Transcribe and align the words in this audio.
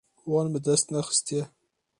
Wan 0.31 0.47
bi 0.53 0.59
dest 0.67 0.87
nexistiye. 0.95 1.43